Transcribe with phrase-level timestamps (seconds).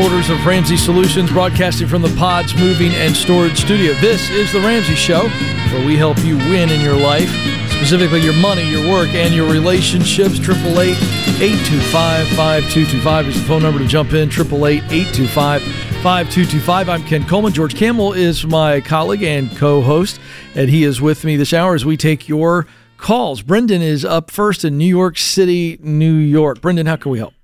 [0.00, 3.92] Headquarters of Ramsey Solutions, broadcasting from the Pods Moving and Storage Studio.
[4.00, 7.28] This is The Ramsey Show, where we help you win in your life,
[7.68, 10.40] specifically your money, your work, and your relationships.
[10.40, 10.96] 888
[11.42, 14.30] 825 5225 is the phone number to jump in.
[14.30, 15.62] 888 825
[16.02, 16.88] 5225.
[16.88, 17.52] I'm Ken Coleman.
[17.52, 20.18] George Kamel is my colleague and co host,
[20.54, 23.42] and he is with me this hour as we take your calls.
[23.42, 26.62] Brendan is up first in New York City, New York.
[26.62, 27.34] Brendan, how can we help?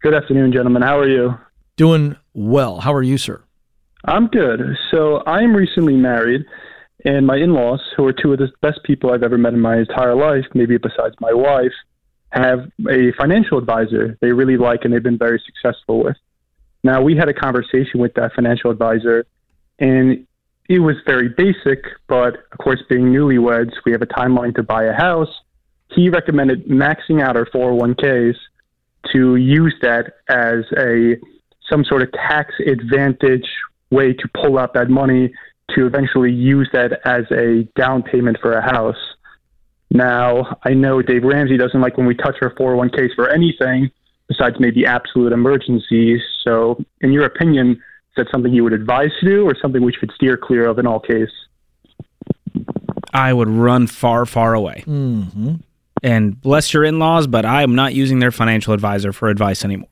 [0.00, 0.80] Good afternoon, gentlemen.
[0.80, 1.38] How are you?
[1.82, 2.78] Doing well.
[2.78, 3.42] How are you, sir?
[4.04, 4.60] I'm good.
[4.92, 6.44] So I am recently married,
[7.04, 9.78] and my in-laws, who are two of the best people I've ever met in my
[9.78, 11.72] entire life, maybe besides my wife,
[12.30, 16.16] have a financial advisor they really like and they've been very successful with.
[16.84, 19.26] Now we had a conversation with that financial advisor,
[19.80, 20.24] and
[20.68, 24.84] it was very basic, but of course, being newlyweds, we have a timeline to buy
[24.84, 25.34] a house.
[25.96, 28.36] He recommended maxing out our 401ks
[29.12, 31.16] to use that as a
[31.70, 33.46] some sort of tax advantage
[33.90, 35.32] way to pull out that money
[35.70, 38.96] to eventually use that as a down payment for a house.
[39.90, 43.90] Now, I know Dave Ramsey doesn't like when we touch our 401ks for anything
[44.28, 46.20] besides maybe absolute emergencies.
[46.46, 47.78] So, in your opinion, is
[48.16, 50.86] that something you would advise to do or something we should steer clear of in
[50.86, 51.30] all case?
[53.12, 54.84] I would run far, far away.
[54.86, 55.56] Mm-hmm.
[56.02, 59.64] And bless your in laws, but I am not using their financial advisor for advice
[59.64, 59.88] anymore.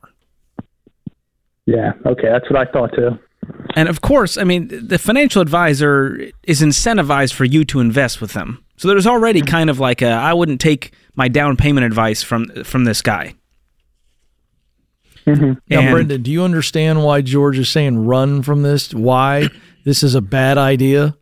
[1.70, 3.10] Yeah, okay, that's what I thought too.
[3.76, 8.32] And of course, I mean, the financial advisor is incentivized for you to invest with
[8.32, 8.64] them.
[8.76, 12.48] So there's already kind of like a I wouldn't take my down payment advice from
[12.64, 13.34] from this guy.
[15.26, 15.52] Mm-hmm.
[15.68, 18.92] Now, And- Brendan, do you understand why George is saying run from this?
[18.92, 19.48] Why
[19.84, 21.14] this is a bad idea?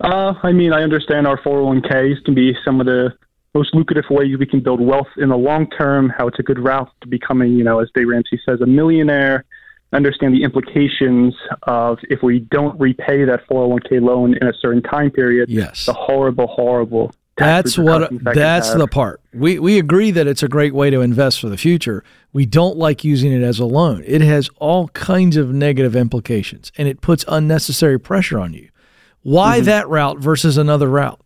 [0.00, 3.12] Uh, I mean, I understand our 401ks can be some of the
[3.54, 6.58] most lucrative ways we can build wealth in the long term, how it's a good
[6.58, 9.44] route to becoming, you know, as Dave Ramsey says, a millionaire.
[9.94, 15.10] Understand the implications of if we don't repay that 401k loan in a certain time
[15.10, 15.84] period, Yes.
[15.84, 17.12] the horrible, horrible.
[17.36, 18.10] That's what.
[18.24, 19.20] that That's the part.
[19.34, 22.04] We we agree that it's a great way to invest for the future.
[22.32, 24.02] We don't like using it as a loan.
[24.06, 28.68] It has all kinds of negative implications, and it puts unnecessary pressure on you.
[29.22, 29.66] Why Mm-hmm.
[29.66, 31.20] that route versus another route?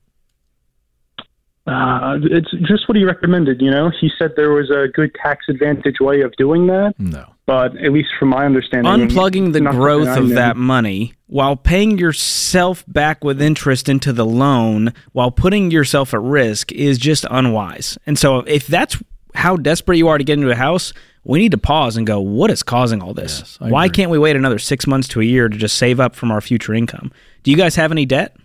[1.66, 3.60] Uh, it's just what he recommended.
[3.60, 7.24] You know, he said there was a good tax advantage way of doing that, No.
[7.44, 11.98] but at least from my understanding, Unplugging the growth I of that money while paying
[11.98, 17.98] yourself back with interest into the loan while putting yourself at risk is just unwise.
[18.06, 19.02] And so if that's
[19.34, 20.92] how desperate you are to get into a house,
[21.24, 23.40] we need to pause and go, what is causing all this?
[23.40, 23.94] Yes, Why agree.
[23.96, 26.40] can't we wait another six months to a year to just save up from our
[26.40, 27.10] future income?
[27.42, 28.36] Do you guys have any debt?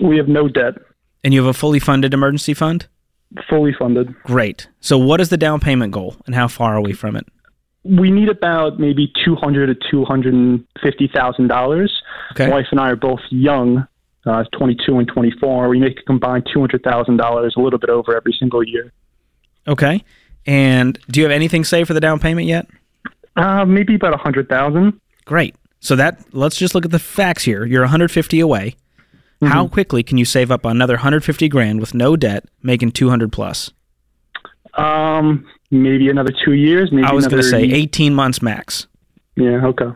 [0.00, 0.74] We have no debt,
[1.24, 2.86] And you have a fully funded emergency fund?
[3.46, 4.14] fully funded.
[4.22, 4.68] Great.
[4.80, 7.26] So what is the down payment goal and how far are we from it?
[7.84, 12.02] we need about maybe two hundred to two hundred and fifty thousand dollars.
[12.32, 12.46] Okay.
[12.46, 13.86] My wife and I are both young,
[14.26, 15.68] uh, twenty two and twenty four.
[15.68, 18.92] We make a combined two hundred thousand dollars, a little bit over every single year.
[19.66, 20.04] Okay.
[20.46, 22.66] And do you have anything saved for the down payment yet?
[23.36, 25.00] Uh, maybe about a hundred thousand.
[25.24, 25.54] Great.
[25.80, 27.64] So that let's just look at the facts here.
[27.64, 28.76] You're 150 away.
[29.42, 33.70] How quickly can you save up another 150 grand with no debt, making 200 plus?
[34.74, 36.90] Um, maybe another two years.
[36.90, 38.86] Maybe I was going to say 18 months max.
[39.36, 39.64] Yeah.
[39.66, 39.90] Okay.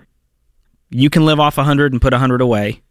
[0.91, 2.83] You can live off 100 and put 100 away,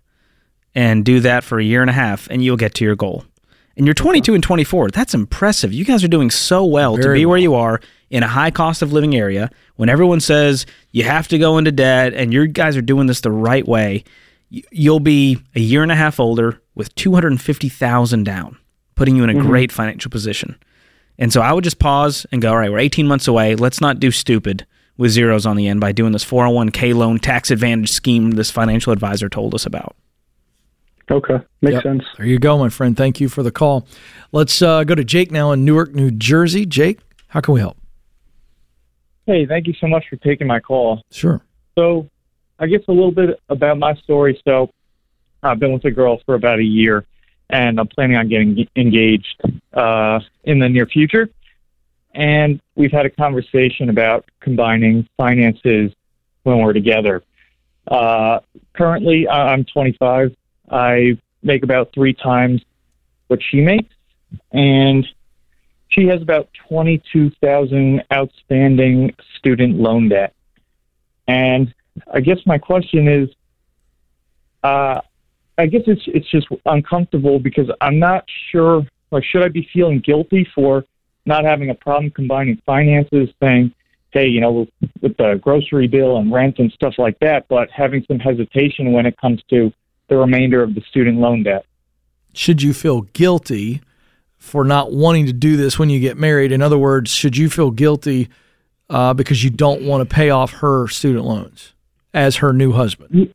[0.76, 3.26] and do that for a year and a half, and you'll get to your goal.
[3.78, 4.90] And you're 22 and 24.
[4.90, 5.72] That's impressive.
[5.72, 7.42] You guys are doing so well to Very be where well.
[7.42, 9.50] you are in a high cost of living area.
[9.78, 13.22] When everyone says you have to go into debt, and you guys are doing this
[13.22, 14.04] the right way,
[14.52, 18.58] you'll be a year and a half older with 250,000 down,
[18.96, 20.56] putting you in a great financial position.
[21.18, 23.56] And so I would just pause and go, all right, we're 18 months away.
[23.56, 24.66] Let's not do stupid
[24.98, 28.92] with zeros on the end by doing this 401k loan tax advantage scheme this financial
[28.94, 29.96] advisor told us about.
[31.10, 31.40] Okay.
[31.62, 31.84] Makes Yep.
[31.84, 32.04] sense.
[32.18, 32.96] There you go, my friend.
[32.96, 33.86] Thank you for the call.
[34.32, 36.66] Let's uh, go to Jake now in Newark, New Jersey.
[36.66, 37.78] Jake, how can we help?
[39.26, 41.02] Hey, thank you so much for taking my call.
[41.12, 41.42] Sure.
[41.78, 42.10] So,
[42.62, 44.40] I guess a little bit about my story.
[44.48, 44.70] So,
[45.42, 47.06] I've been with a girl for about a year,
[47.50, 49.42] and I'm planning on getting engaged
[49.74, 51.28] uh, in the near future.
[52.14, 55.92] And we've had a conversation about combining finances
[56.44, 57.24] when we're together.
[57.88, 58.42] Uh,
[58.74, 60.36] currently, I'm 25.
[60.70, 62.62] I make about three times
[63.28, 63.94] what she makes,
[64.52, 65.08] and
[65.88, 70.36] she has about 22,000 outstanding student loan debt.
[71.28, 71.74] And
[72.12, 73.30] I guess my question is,
[74.64, 75.02] uh,
[75.58, 78.86] I guess it's it's just uncomfortable because I'm not sure.
[79.12, 80.86] Like, should I be feeling guilty for
[81.26, 83.74] not having a problem combining finances, saying,
[84.12, 84.68] hey, you know,
[85.02, 89.06] with the grocery bill and rent and stuff like that, but having some hesitation when
[89.06, 89.72] it comes to
[90.08, 91.66] the remainder of the student loan debt.
[92.34, 93.82] Should you feel guilty
[94.38, 96.52] for not wanting to do this when you get married?
[96.52, 98.30] In other words, should you feel guilty
[98.90, 101.74] uh, because you don't want to pay off her student loans
[102.14, 103.34] as her new husband?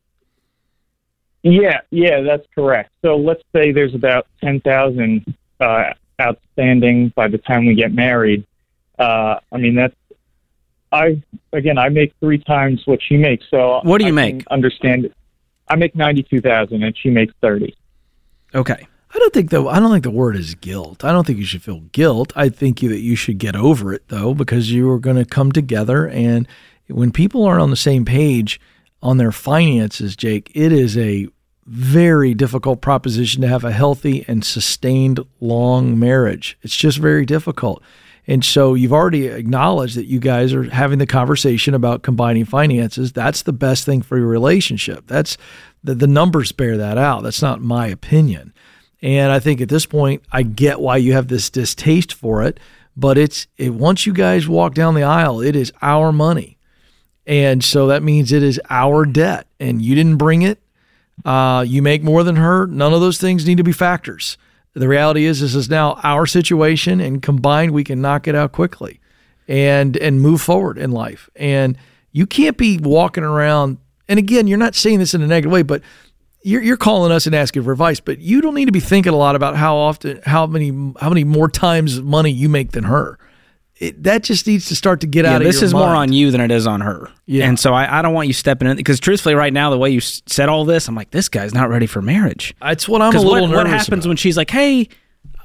[1.43, 2.91] Yeah, yeah, that's correct.
[3.01, 8.45] So let's say there's about ten thousand uh, outstanding by the time we get married.
[8.99, 9.95] Uh, I mean, that's
[10.91, 11.21] I
[11.53, 13.45] again, I make three times what she makes.
[13.49, 14.47] So what do you I make?
[14.47, 15.05] Understand?
[15.05, 15.13] It.
[15.67, 17.75] I make ninety two thousand, and she makes thirty.
[18.55, 18.87] Okay.
[19.13, 19.69] I don't think though.
[19.69, 21.03] I don't think the word is guilt.
[21.03, 22.33] I don't think you should feel guilt.
[22.35, 25.25] I think you, that you should get over it though, because you are going to
[25.25, 26.47] come together, and
[26.87, 28.59] when people aren't on the same page
[29.01, 31.27] on their finances, Jake, it is a
[31.65, 36.57] very difficult proposition to have a healthy and sustained long marriage.
[36.61, 37.83] It's just very difficult.
[38.25, 43.13] And so you've already acknowledged that you guys are having the conversation about combining finances.
[43.13, 45.07] That's the best thing for your relationship.
[45.07, 45.37] That's
[45.83, 47.23] the, the numbers bear that out.
[47.23, 48.53] That's not my opinion.
[49.01, 52.59] And I think at this point, I get why you have this distaste for it.
[52.97, 56.56] But it's it, once you guys walk down the aisle, it is our money,
[57.27, 60.59] and so that means it is our debt, and you didn't bring it.
[61.25, 62.65] Uh, you make more than her.
[62.65, 64.37] None of those things need to be factors.
[64.73, 68.51] The reality is, this is now our situation, and combined, we can knock it out
[68.51, 68.99] quickly,
[69.47, 71.29] and and move forward in life.
[71.35, 71.77] And
[72.11, 73.77] you can't be walking around.
[74.07, 75.81] And again, you're not saying this in a negative way, but
[76.43, 79.11] you're, you're calling us and asking for advice, but you don't need to be thinking
[79.11, 80.69] a lot about how often, how many,
[80.99, 83.19] how many more times money you make than her.
[83.79, 85.85] It, that just needs to start to get yeah, out of this is mind.
[85.85, 87.11] more on you than it is on her.
[87.27, 87.47] Yeah.
[87.47, 89.91] And so I, I don't want you stepping in because truthfully, right now, the way
[89.91, 92.55] you said all this, I'm like, this guy's not ready for marriage.
[92.59, 94.09] That's what I'm a little what, what happens about.
[94.09, 94.89] when she's like, hey,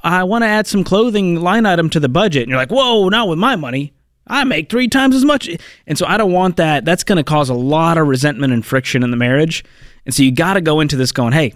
[0.03, 3.07] I want to add some clothing line item to the budget, and you're like, whoa,
[3.09, 3.93] not with my money.
[4.25, 5.49] I make three times as much,
[5.85, 6.85] and so I don't want that.
[6.85, 9.63] That's going to cause a lot of resentment and friction in the marriage,
[10.05, 11.53] and so you got to go into this going, hey,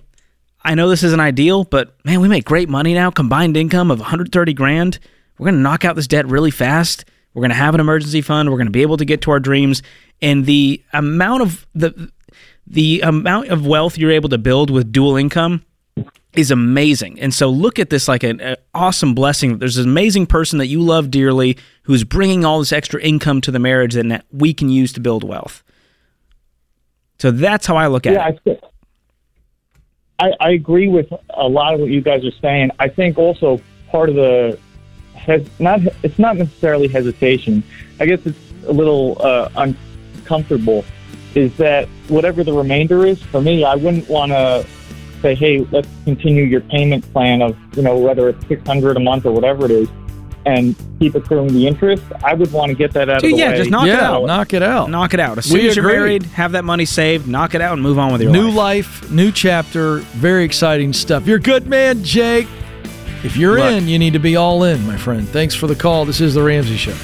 [0.64, 3.10] I know this isn't ideal, but man, we make great money now.
[3.10, 5.00] Combined income of 130 grand.
[5.38, 7.06] We're going to knock out this debt really fast.
[7.34, 8.50] We're going to have an emergency fund.
[8.50, 9.84] We're going to be able to get to our dreams.
[10.22, 12.12] And the amount of the
[12.66, 15.64] the amount of wealth you're able to build with dual income
[16.34, 17.20] is amazing.
[17.20, 19.60] And so look at this like an, an awesome blessing.
[19.60, 23.52] There's an amazing person that you love dearly who's bringing all this extra income to
[23.52, 25.64] the marriage and that we can use to build wealth.
[27.20, 28.64] So that's how I look at Yeah, it.
[30.20, 32.72] I I agree with a lot of what you guys are saying.
[32.80, 34.60] I think also part of the
[35.28, 37.62] has not it's not necessarily hesitation.
[38.00, 40.84] I guess it's a little uh, uncomfortable.
[41.36, 43.64] Is that whatever the remainder is for me?
[43.64, 44.66] I wouldn't want to
[45.22, 49.00] say, hey, let's continue your payment plan of you know whether it's six hundred a
[49.00, 49.90] month or whatever it is,
[50.46, 52.04] and keep accruing the interest.
[52.24, 53.52] I would want to get that out Dude, of the yeah, way.
[53.52, 54.26] Yeah, just knock it out.
[54.26, 54.90] knock it out.
[54.90, 55.38] Knock it out.
[55.38, 55.98] As soon We as you're agree.
[56.00, 59.02] married, have that money saved, knock it out, and move on with your New life.
[59.04, 61.28] life, new chapter, very exciting stuff.
[61.28, 62.48] You're a good man, Jake.
[63.24, 63.72] If you're Look.
[63.72, 65.28] in, you need to be all in, my friend.
[65.28, 66.06] Thanks for the call.
[66.06, 66.96] This is The Ramsey Show.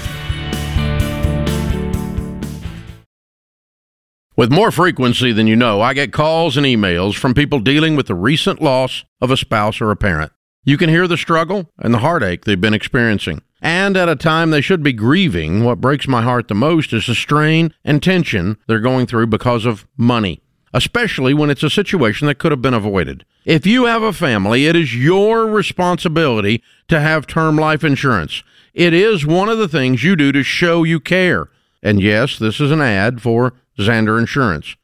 [4.35, 8.07] With more frequency than you know, I get calls and emails from people dealing with
[8.07, 10.31] the recent loss of a spouse or a parent.
[10.63, 13.41] You can hear the struggle and the heartache they've been experiencing.
[13.61, 17.07] And at a time they should be grieving, what breaks my heart the most is
[17.07, 20.41] the strain and tension they're going through because of money,
[20.73, 23.25] especially when it's a situation that could have been avoided.
[23.45, 28.43] If you have a family, it is your responsibility to have term life insurance.
[28.73, 31.49] It is one of the things you do to show you care.
[31.81, 34.75] And yes, this is an ad for Zander Insurance.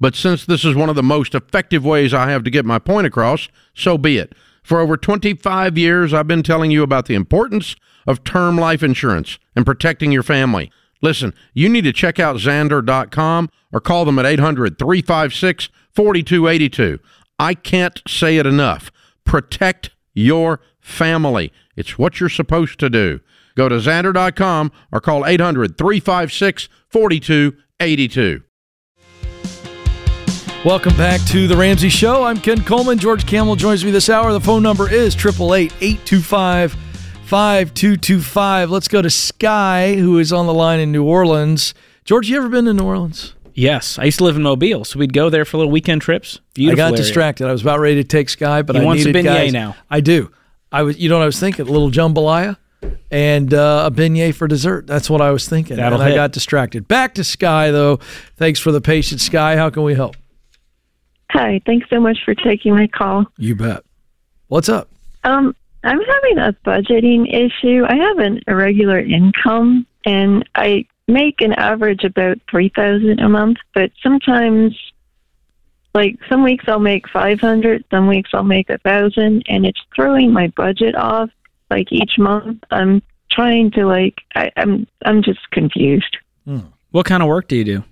[0.00, 2.78] But since this is one of the most effective ways I have to get my
[2.78, 4.34] point across, so be it.
[4.62, 7.74] For over 25 years, I've been telling you about the importance
[8.06, 10.70] of term life insurance and protecting your family.
[11.00, 16.98] Listen, you need to check out Zander.com or call them at 800 356 4282.
[17.38, 18.90] I can't say it enough.
[19.24, 21.52] Protect your family.
[21.76, 23.20] It's what you're supposed to do.
[23.56, 28.42] Go to Zander.com or call 800 356 4282.
[30.64, 32.24] Welcome back to the Ramsey Show.
[32.24, 32.98] I'm Ken Coleman.
[32.98, 34.32] George Kamel joins me this hour.
[34.32, 35.14] The phone number is
[37.28, 38.70] 888-825-5225.
[38.70, 41.74] Let's go to Sky, who is on the line in New Orleans.
[42.04, 43.34] George, you ever been to New Orleans?
[43.54, 46.40] Yes, I used to live in Mobile, so we'd go there for little weekend trips.
[46.54, 46.96] Beautiful I got area.
[46.96, 47.48] distracted.
[47.48, 49.52] I was about ready to take Sky, but You I want some needed beignet guys.
[49.52, 49.76] now.
[49.90, 50.30] I do.
[50.70, 51.66] I was, you know what I was thinking?
[51.66, 52.56] A little jambalaya
[53.10, 54.86] and uh, a beignet for dessert.
[54.86, 55.76] That's what I was thinking.
[55.76, 56.86] That'll and I got distracted.
[56.88, 57.96] Back to Sky, though.
[58.36, 59.56] Thanks for the patience, Sky.
[59.56, 60.16] How can we help?
[61.32, 63.26] Hi, thanks so much for taking my call.
[63.36, 63.82] You bet.
[64.46, 64.88] What's up?
[65.24, 65.54] Um,
[65.84, 67.84] I'm having a budgeting issue.
[67.88, 73.58] I have an irregular income, and I make an average about three thousand a month,
[73.74, 74.76] but sometimes,
[75.94, 79.80] like some weeks I'll make five hundred, some weeks I'll make a thousand, and it's
[79.94, 81.30] throwing my budget off.
[81.70, 86.16] Like each month, I'm trying to like I, I'm I'm just confused.
[86.90, 87.84] What kind of work do you do?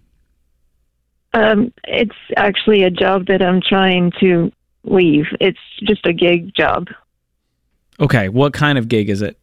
[1.34, 4.50] Um, it's actually a job that I'm trying to
[4.84, 5.26] leave.
[5.40, 6.86] It's just a gig job.
[8.00, 9.38] Okay, what kind of gig is it?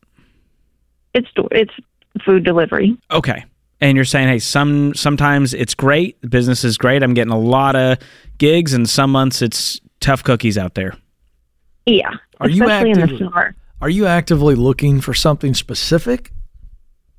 [1.13, 1.73] It's it's
[2.25, 2.97] food delivery.
[3.11, 3.45] Okay.
[3.81, 7.03] And you're saying, hey, some sometimes it's great, the business is great.
[7.03, 7.97] I'm getting a lot of
[8.37, 10.95] gigs, and some months it's tough cookies out there.
[11.85, 13.55] Yeah, Are you especially in the summer.
[13.81, 16.31] Are you actively looking for something specific?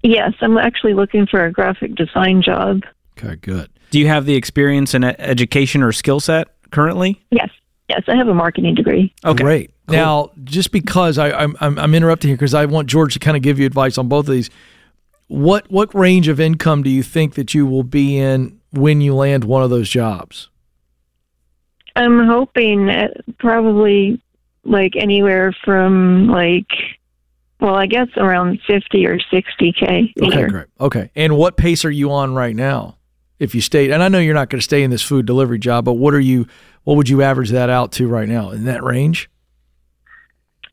[0.03, 2.83] Yes, I'm actually looking for a graphic design job.
[3.19, 3.69] Okay, good.
[3.91, 7.23] Do you have the experience in e- education or skill set currently?
[7.31, 7.51] Yes,
[7.91, 9.13] yes, I have a marketing degree.
[9.25, 9.43] Okay.
[9.43, 9.71] Great.
[9.87, 9.97] Cool.
[9.97, 13.37] Now, just because I, I'm, I'm I'm interrupting here because I want George to kind
[13.37, 14.49] of give you advice on both of these.
[15.29, 19.15] What what range of income do you think that you will be in when you
[19.15, 20.49] land one of those jobs?
[21.97, 22.91] I'm hoping
[23.39, 24.21] probably
[24.65, 26.67] like anywhere from like,
[27.61, 30.13] well, I guess around fifty or sixty k.
[30.21, 30.49] Okay, year.
[30.49, 30.67] great.
[30.81, 32.97] Okay, and what pace are you on right now?
[33.39, 35.59] If you stayed, and I know you're not going to stay in this food delivery
[35.59, 36.47] job, but what are you?
[36.85, 39.29] What would you average that out to right now in that range?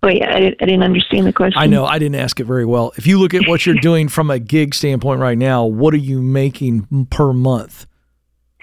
[0.04, 1.62] Wait, I, I didn't understand the question.
[1.62, 2.92] I know I didn't ask it very well.
[2.98, 5.98] If you look at what you're doing from a gig standpoint right now, what are
[5.98, 7.86] you making per month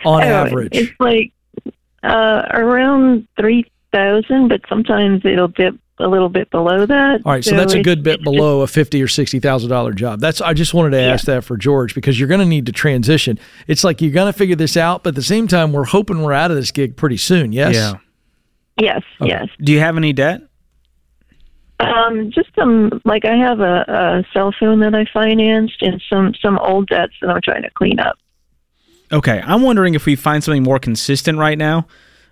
[0.04, 0.70] on Oh, average?
[0.72, 1.32] It's like
[2.02, 7.22] uh, around three thousand, but sometimes it'll dip a little bit below that.
[7.24, 9.92] All right, so, that's a good bit it's below a fifty or sixty thousand dollar
[9.92, 10.20] job.
[10.20, 12.72] That's I just wanted to ask that for George because you're going to need to
[12.72, 13.38] transition.
[13.68, 16.22] It's like you're going to figure this out, but at the same time, we're hoping
[16.22, 17.52] we're out of this gig pretty soon.
[17.52, 17.74] Yes.
[17.76, 17.94] Yeah.
[18.80, 19.30] Yes, Okay.
[19.30, 19.48] yes.
[19.60, 20.42] Do you have any debt?
[21.80, 26.34] Um, just some like I have a, a cell phone that I financed and some
[26.42, 28.18] some old debts that I'm trying to clean up.
[29.12, 31.86] Okay, I'm wondering if we find something more consistent right now.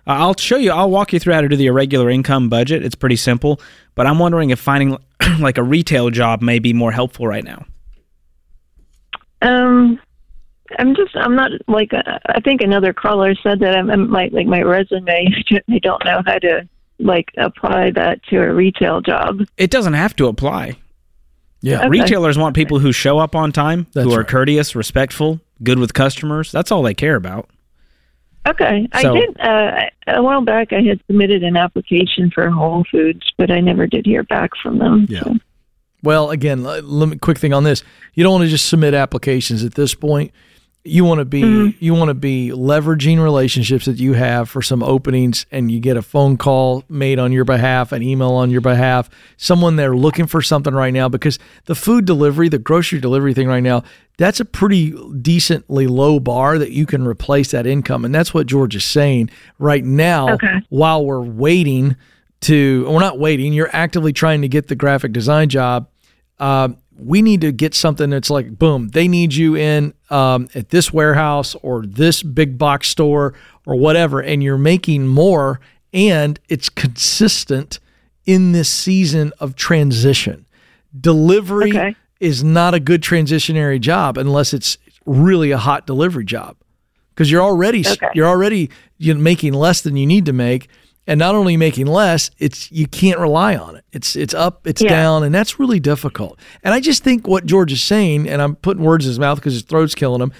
[0.05, 0.71] Uh, I'll show you.
[0.71, 2.83] I'll walk you through how to do the irregular income budget.
[2.83, 3.61] It's pretty simple,
[3.95, 4.97] but I'm wondering if finding
[5.39, 7.65] like a retail job may be more helpful right now.
[9.41, 9.99] Um,
[10.77, 14.33] I'm just I'm not like uh, I think another caller said that I'm, I'm like
[14.33, 15.27] like my resume.
[15.69, 16.67] I don't know how to
[16.99, 19.41] like apply that to a retail job.
[19.57, 20.77] It doesn't have to apply.
[21.61, 21.79] Yeah.
[21.79, 21.89] Okay.
[21.89, 24.27] Retailers want people who show up on time, That's who are right.
[24.27, 26.51] courteous, respectful, good with customers.
[26.51, 27.49] That's all they care about.
[28.47, 30.71] Okay, So- I did uh, a while back.
[30.71, 34.79] I had submitted an application for Whole Foods, but I never did hear back from
[34.79, 35.05] them.
[35.09, 35.23] Yeah.
[35.23, 35.35] so.
[36.03, 37.83] Well, again, let me quick thing on this.
[38.13, 40.31] You don't want to just submit applications at this point.
[40.87, 41.83] You want to be mm-hmm.
[41.83, 45.97] you want to be leveraging relationships that you have for some openings, and you get
[45.97, 50.27] a phone call made on your behalf, an email on your behalf, someone they're looking
[50.27, 53.83] for something right now because the food delivery, the grocery delivery thing right now,
[54.17, 54.91] that's a pretty
[55.21, 59.29] decently low bar that you can replace that income, and that's what George is saying
[59.59, 60.33] right now.
[60.33, 60.61] Okay.
[60.69, 61.95] While we're waiting
[62.41, 63.53] to, we're not waiting.
[63.53, 65.87] You're actively trying to get the graphic design job
[66.39, 70.69] uh, we need to get something that's like boom they need you in um, at
[70.69, 73.33] this warehouse or this big box store
[73.65, 75.59] or whatever and you're making more
[75.93, 77.79] and it's consistent
[78.25, 80.45] in this season of transition
[80.99, 81.95] delivery Okay.
[82.19, 86.55] is not a good transitionary job unless it's really a hot delivery job
[87.13, 88.07] because you're already Okay.
[88.15, 90.67] you're already you know, making less than you need to make
[91.07, 93.85] and not only making less it's you can't rely on it.
[93.91, 94.89] It's it's up it's Yeah.
[94.89, 96.37] down and that's really difficult.
[96.63, 99.37] And i just think what george is saying and i'm putting words in his mouth
[99.39, 100.31] because his throat's killing him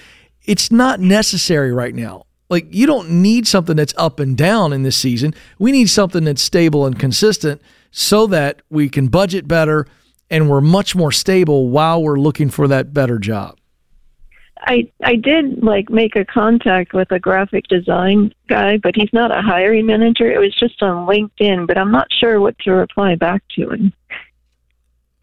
[0.44, 2.24] it's not necessary right now.
[2.48, 5.34] Like you don't need something that's up and down in this season.
[5.58, 7.60] We need something that's stable and consistent
[7.90, 9.86] so that we can budget better
[10.30, 13.57] and we're much more stable while we're looking for that better job
[14.62, 19.36] I I did like make a contact with a graphic design guy, but he's not
[19.36, 20.30] a hiring manager.
[20.30, 23.92] It was just on LinkedIn, but I'm not sure what to reply back to him.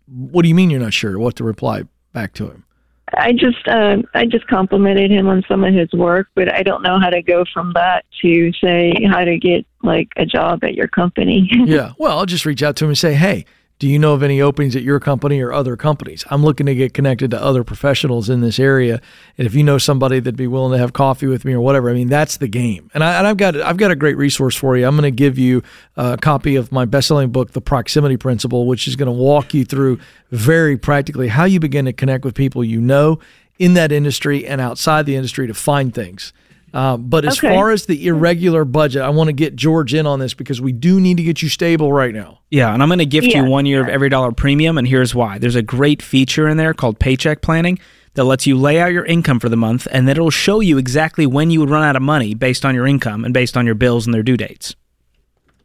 [0.07, 2.65] what do you mean you're not sure what to reply back to him
[3.13, 6.81] I just uh, I just complimented him on some of his work, but I don't
[6.81, 10.73] know how to go from that to say how to get like a job at
[10.73, 11.47] your company.
[11.65, 11.93] yeah.
[11.99, 13.45] Well, I'll just reach out to him and say, hey,
[13.77, 16.23] do you know of any openings at your company or other companies?
[16.29, 19.01] I'm looking to get connected to other professionals in this area.
[19.37, 21.89] And if you know somebody that'd be willing to have coffee with me or whatever,
[21.89, 22.89] I mean, that's the game.
[22.93, 24.87] And, I, I've got I've got a great resource for you.
[24.87, 25.61] I'm going to give you
[25.97, 29.65] a copy of my best-selling book, The Proximity Principle, which is going to walk you
[29.65, 29.99] through
[30.31, 33.19] very practically how you begin to connect with people you know
[33.59, 36.33] in that industry and outside the industry to find things.
[36.75, 37.47] Uh, but as Okay.
[37.55, 40.73] far as the irregular budget, I want to get George in on this because we
[40.73, 42.39] do need to get you stable right now.
[42.51, 43.43] Yeah, and I'm going to gift Yeah.
[43.43, 45.37] you one year of EveryDollar premium, and here's why.
[45.37, 47.79] There's a great feature in there called paycheck planning
[48.15, 50.77] that lets you lay out your income for the month, and then it'll show you
[50.77, 53.65] exactly when you would run out of money based on your income and based on
[53.65, 54.75] your bills and their due dates.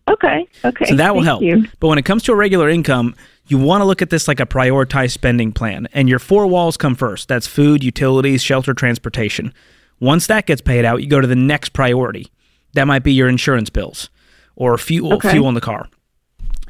[0.09, 0.47] Okay.
[0.64, 0.85] Okay.
[0.87, 1.43] So that will Thank help.
[1.43, 1.67] You.
[1.81, 3.14] But when it comes to a regular income,
[3.49, 6.76] you want to look at this like a prioritized spending plan, and your four walls
[6.76, 7.26] come first.
[7.29, 9.52] That's food, utilities, shelter, transportation.
[10.00, 12.26] Once that gets paid out, you go to the next priority.
[12.73, 14.11] That might be your insurance bills
[14.57, 15.33] or fuel Okay.
[15.33, 15.88] fuel in the car.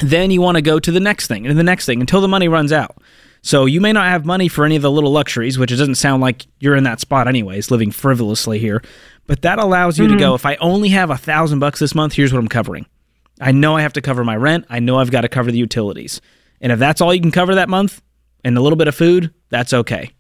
[0.01, 2.29] Then you want to go to the next thing and the next thing until the
[2.29, 2.97] money runs out.
[3.43, 5.95] So you may not have money for any of the little luxuries, which it doesn't
[5.95, 8.83] sound like you're in that spot anyways, living frivolously here.
[9.27, 10.21] But that allows you to mm-hmm.
[10.21, 12.87] go, if I only have a thousand bucks this month, here's what I'm covering.
[13.41, 14.67] I know I have to cover my rent.
[14.69, 16.21] I know I've got to cover the utilities.
[16.61, 18.03] And if that's all you can cover that month
[18.45, 20.11] and a little bit of food, that's okay.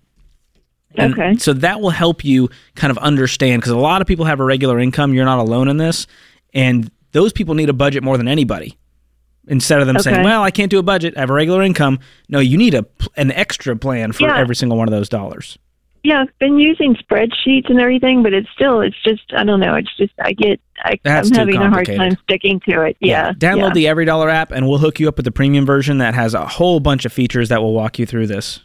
[0.97, 1.37] And Okay.
[1.37, 4.45] So that will help you kind of understand because a lot of people have a
[4.45, 5.15] regular income.
[5.15, 6.07] You're not alone in this.
[6.53, 8.77] And those people need a budget more than anybody.
[9.49, 11.99] Instead of them saying, well, I can't do a budget, I have a regular income.
[12.29, 14.39] No, you need a, an extra plan for Yeah.
[14.39, 15.59] every single one of those dollars.
[16.03, 19.75] Yeah, I've been using spreadsheets and everything, but it's still, it's just, I don't know.
[19.75, 22.97] It's just, I get, I, I'm having a hard time sticking to it.
[23.01, 23.33] Yeah.
[23.33, 23.73] Download yeah.
[23.75, 26.47] the EveryDollar app and we'll hook you up with the premium version that has a
[26.47, 28.61] whole bunch of features that will walk you through this.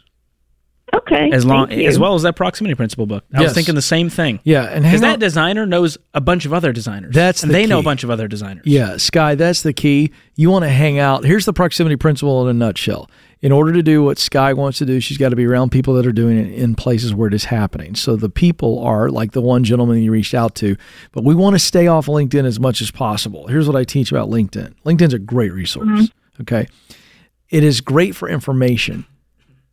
[0.94, 1.30] Okay.
[1.32, 1.88] As long thank you.
[1.88, 3.24] as well as that proximity principle book.
[3.34, 4.40] I was thinking the same thing.
[4.44, 7.14] Yeah, and hang Because that designer knows a bunch of other designers.
[7.14, 8.64] That's and the they know a bunch of other designers.
[8.66, 10.12] Yeah, Sky, that's the key.
[10.36, 11.24] You want to hang out.
[11.24, 13.10] Here's the proximity principle in a nutshell.
[13.42, 15.94] In order to do what Sky wants to do, she's got to be around people
[15.94, 17.94] that are doing it in places where it is happening.
[17.94, 20.76] So the people are like the one gentleman you reached out to,
[21.12, 23.46] but we want to stay off LinkedIn as much as possible.
[23.48, 25.86] Here's what I teach about LinkedIn LinkedIn's a great resource.
[25.86, 26.42] Mm-hmm.
[26.42, 26.66] Okay.
[27.50, 29.04] It is great for information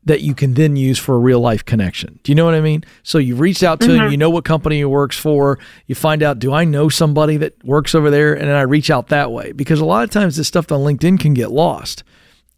[0.05, 2.19] that you can then use for a real life connection.
[2.23, 2.83] Do you know what I mean?
[3.03, 6.21] So you've reached out to him, you know what company he works for, you find
[6.21, 8.33] out, do I know somebody that works over there?
[8.33, 10.81] And then I reach out that way because a lot of times this stuff on
[10.81, 12.03] LinkedIn can get lost.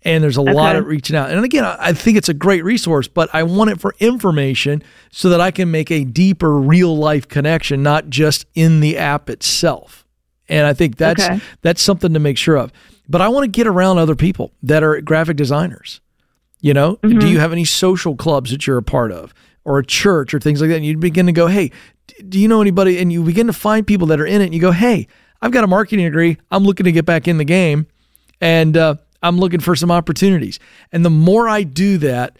[0.01, 1.31] And there's a lot of reaching out.
[1.31, 4.83] And again, I I think it's a great resource, but I want it for information
[5.11, 9.31] so that I can make a deeper real life connection, not just in the app
[9.31, 10.05] itself.
[10.47, 11.39] And I think that's Okay.
[11.63, 12.71] that's something to make sure of.
[13.09, 16.01] But I want to get around other people that are graphic designers.
[16.65, 19.85] You know, do you have any social clubs that you're a part of or a
[19.85, 20.77] church or things like that?
[20.77, 21.69] And you begin to go, hey,
[22.27, 22.97] do you know anybody?
[22.97, 25.07] And you begin to find people that are in it and you go, hey,
[25.43, 26.39] I've got a marketing degree.
[26.49, 27.85] I'm looking to get back in the game
[28.41, 30.57] and uh, I'm looking for some opportunities.
[30.91, 32.39] And the more I do that,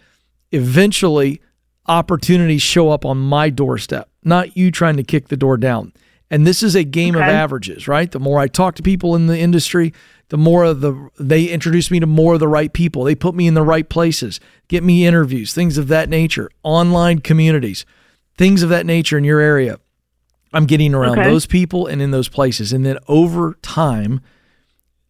[0.50, 1.40] eventually
[1.86, 5.92] opportunities show up on my doorstep, not you trying to kick the door down.
[6.30, 8.10] And this is a game of averages, right?
[8.10, 9.92] The more I talk to people in the industry,
[10.28, 13.04] the more of the they introduce me to more of the right people.
[13.04, 17.20] They put me in the right places, get me interviews, things of that nature, online
[17.20, 17.86] communities,
[18.36, 19.78] things of that nature in your area.
[20.52, 21.28] I'm getting around Okay.
[21.28, 22.72] those people and in those places.
[22.72, 24.20] And then over time,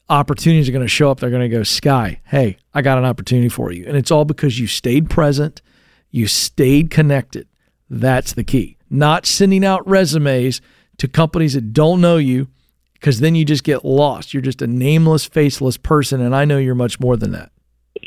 [0.09, 1.21] opportunities are going to show up.
[1.21, 3.85] They're going to go, Sky, hey, I got an opportunity for you.
[3.87, 5.63] And it's all because you stayed present,
[6.11, 7.49] you stayed connected.
[7.89, 8.77] That's the key.
[8.91, 10.61] Not sending out resumes
[10.99, 12.49] to companies that don't know you
[12.95, 14.33] because then you just get lost.
[14.35, 16.21] You're just a nameless, faceless person.
[16.21, 17.51] And I know you're much more than that.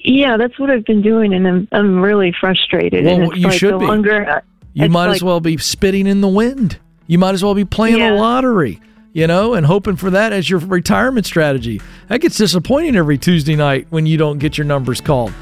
[0.03, 3.05] Yeah, that's what I've been doing, and I'm I'm really frustrated.
[3.05, 3.85] Well, and it's you like should the be.
[3.87, 4.41] longer
[4.73, 6.77] You It's might as well be spitting in the wind.
[7.07, 8.11] You might as well be playing Yeah.
[8.11, 8.79] the lottery,
[9.13, 11.81] you know, and hoping for that as your retirement strategy.
[12.07, 15.33] That gets disappointing every Tuesday night when you don't get your numbers called.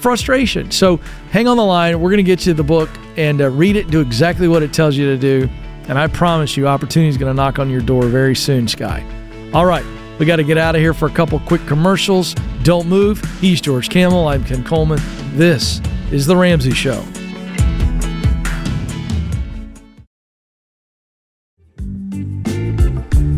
[0.00, 0.70] Frustration.
[0.72, 0.98] So
[1.30, 2.00] hang on the line.
[2.00, 4.72] We're going to get you the book and uh, read it, do exactly what it
[4.72, 5.48] tells you to do.
[5.88, 9.04] And I promise you, opportunity is going to knock on your door very soon, Sky.
[9.52, 9.84] All right.
[10.18, 12.34] We got to get out of here for a couple quick commercials.
[12.62, 13.20] Don't move.
[13.40, 14.28] He's George Kamel.
[14.28, 15.00] I'm Ken Coleman.
[15.32, 15.80] This
[16.12, 17.04] is The Ramsey Show.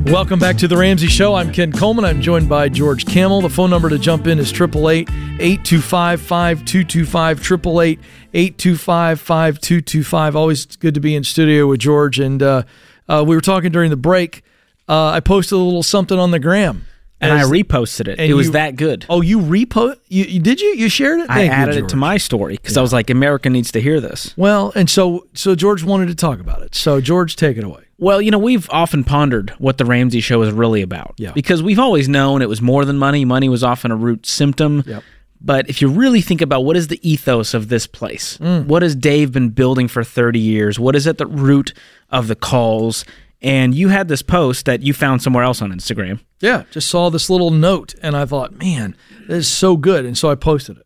[0.06, 1.34] Welcome back to the Ramsey Show.
[1.34, 2.04] I'm Ken Coleman.
[2.04, 3.40] I'm joined by George Kamel.
[3.40, 5.08] The phone number to jump in is 888
[5.40, 7.40] 825 5225.
[7.40, 7.98] 888
[8.32, 10.36] 825 5225.
[10.36, 12.20] Always good to be in studio with George.
[12.20, 12.62] And uh,
[13.08, 14.44] uh, we were talking during the break.
[14.88, 16.86] Uh, I posted a little something on the gram.
[17.20, 18.20] And I reposted it.
[18.20, 19.06] It was that good.
[19.08, 19.98] Oh, you repost?
[20.08, 20.68] You, you did you?
[20.74, 21.30] You shared it?
[21.30, 23.80] I Thank you, added it to my story because I was like, America needs to
[23.80, 24.34] hear this.
[24.36, 26.74] Well, and so so George wanted to talk about it.
[26.74, 27.84] So George, take it away.
[27.98, 31.14] Well, you know, we've often pondered what the Ramsey show is really about.
[31.16, 31.32] Yeah.
[31.32, 33.24] Because we've always known it was more than money.
[33.24, 34.84] Money was often a root symptom.
[34.86, 35.02] Yep.
[35.40, 38.66] But if you really think about what is the ethos of this place, Mm.
[38.66, 40.78] what has Dave been building for 30 years?
[40.78, 41.72] What is at the root
[42.10, 43.04] of the calls?
[43.46, 46.18] And you had this post that you found somewhere else on Instagram.
[46.40, 48.96] Yeah, just saw this little note and I thought, man,
[49.28, 50.82] this is so good, and so I posted it.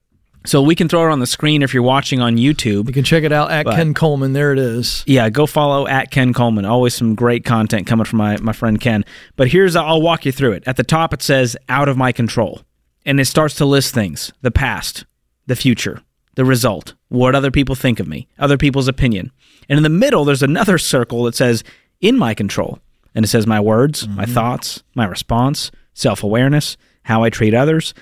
[0.46, 2.86] So we can throw it on the screen if you're watching on YouTube.
[2.86, 4.32] You can check it out at But- Ken Coleman.
[4.34, 5.02] There it is.
[5.06, 6.64] Yeah, go follow at Ken Coleman.
[6.64, 9.04] Always some great content coming from my, my friend Ken.
[9.36, 10.64] But here's, I'll walk you through it.
[10.66, 12.62] At the top, it says out of my control.
[13.06, 15.04] And it starts to list things the past,
[15.46, 16.02] the future,
[16.36, 19.32] the result, what other people think of me, other people's opinion.
[19.68, 21.64] And in the middle, there's another circle that says
[22.00, 22.78] in my control.
[23.14, 24.34] And it says my words, my mm-hmm.
[24.34, 27.94] thoughts, my response, self awareness, how I treat others.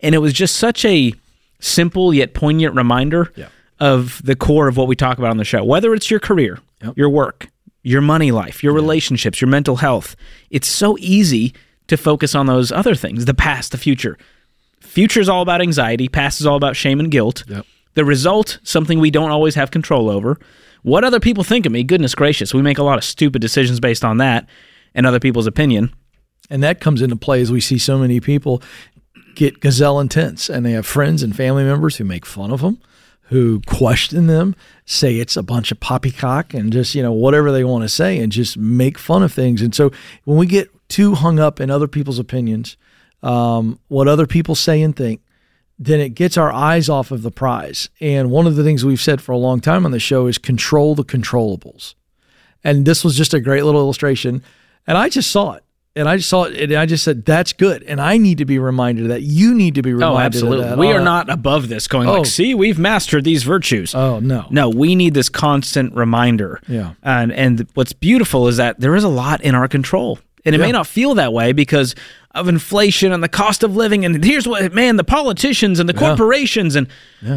[0.00, 1.12] And it was just such a
[1.60, 3.32] simple yet poignant reminder
[3.80, 5.64] of the core of what we talk about on the show.
[5.64, 6.58] Whether it's your career,
[6.94, 7.48] your work,
[7.82, 10.16] your money life, your relationships, your mental health,
[10.50, 11.54] it's so easy
[11.86, 14.18] to focus on those other things the past, the future.
[14.80, 17.44] Future is all about anxiety, past is all about shame and guilt.
[17.94, 20.38] The result, something we don't always have control over.
[20.86, 23.80] What other people think of me, goodness gracious, we make a lot of stupid decisions
[23.80, 24.48] based on that
[24.94, 25.92] and other people's opinion.
[26.48, 28.62] And that comes into play as we see so many people
[29.34, 32.80] get gazelle intense and they have friends and family members who make fun of them,
[33.22, 37.64] who question them, say it's a bunch of poppycock and just, you know, whatever they
[37.64, 39.62] want to say and just make fun of things.
[39.62, 39.90] And so
[40.22, 42.76] when we get too hung up in other people's opinions,
[43.24, 45.20] um, what other people say and think,
[45.78, 47.88] then it gets our eyes off of the prize.
[48.00, 50.38] And one of the things we've said for a long time on the show is
[50.38, 51.94] control the controllables.
[52.64, 54.42] And this was just a great little illustration.
[54.86, 55.62] And I just saw it.
[55.94, 57.82] And I just saw it and I just said, that's good.
[57.84, 59.22] And I need to be reminded of that.
[59.22, 60.64] You need to be oh, reminded Oh, of absolutely.
[60.66, 60.78] that.
[60.78, 62.18] We are not above this going Oh.
[62.18, 63.94] like, see, we've mastered these virtues.
[63.94, 64.46] Oh, no.
[64.50, 66.60] No, we need this constant reminder.
[66.68, 66.92] Yeah.
[67.02, 70.18] And and what's beautiful is that there is a lot in our control.
[70.44, 71.94] And it may not feel that way because
[72.36, 75.94] of inflation and the cost of living and here's what man, the politicians and the
[75.94, 76.88] corporations and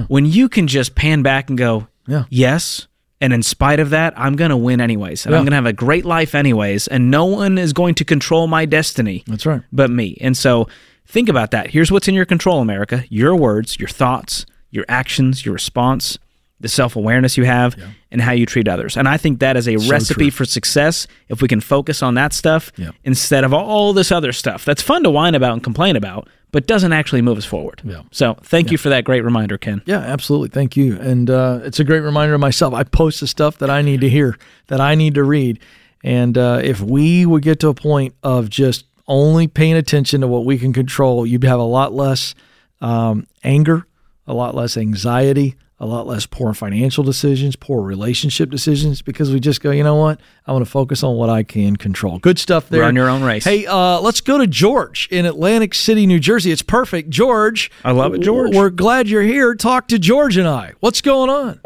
[0.07, 2.25] when you can just pan back and go, Yeah.
[2.29, 2.87] yes,
[3.21, 5.25] and in spite of that, I'm going to win anyways.
[5.25, 8.05] And I'm going to have a great life anyways, and no one is going to
[8.05, 9.61] control my destiny That's right.
[9.73, 10.17] but me.
[10.21, 10.67] And so
[11.05, 11.71] think about that.
[11.71, 16.17] Here's what's in your control, America your words, your thoughts, your actions, your response,
[16.59, 17.75] the self awareness you have,
[18.11, 18.97] and how you treat others.
[18.97, 20.31] And I think that is a recipe true.
[20.31, 22.91] for success if we can focus on that stuff Yeah.
[23.03, 26.65] instead of all this other stuff that's fun to whine about and complain about, but
[26.67, 27.81] doesn't actually move us forward.
[27.85, 28.01] Yeah.
[28.11, 29.81] So thank you for that great reminder, Ken.
[29.85, 30.49] Yeah, absolutely.
[30.49, 30.99] Thank you.
[30.99, 32.73] And uh, it's a great reminder of myself.
[32.73, 35.59] I post the stuff that I need to hear, that I need to read.
[36.03, 40.27] And uh, if we would get to a point of just only paying attention to
[40.27, 42.33] what we can control, you'd have a lot less
[42.81, 43.85] um, anger,
[44.27, 49.39] a lot less anxiety, a lot less poor financial decisions, poor relationship decisions, because we
[49.39, 50.19] just go, you know what?
[50.45, 52.19] I want to focus on what I can control.
[52.19, 52.81] Good stuff there.
[52.81, 53.45] Run your own race.
[53.45, 56.51] Hey, uh, let's go to George in Atlantic City, New Jersey.
[56.51, 57.09] It's perfect.
[57.09, 57.71] George.
[57.85, 58.53] I love it, George.
[58.53, 59.55] We're glad you're here.
[59.55, 60.73] Talk to George and I.
[60.81, 61.61] What's going on?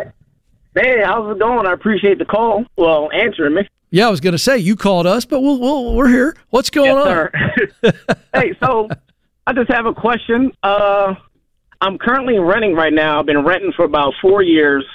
[0.75, 1.65] Hey, how's it going?
[1.65, 2.65] I appreciate the call.
[2.77, 3.67] Well, answering me.
[3.89, 6.35] Yeah, I was going to say you called us, but we'll, we'll, we're here.
[6.49, 7.29] What's going on?
[7.59, 8.15] Yes, sir.
[8.33, 8.89] hey, so
[9.45, 10.51] I just have a question.
[10.63, 11.13] Uh,
[11.83, 13.19] I'm currently renting right now.
[13.19, 14.85] I've been renting for about four years.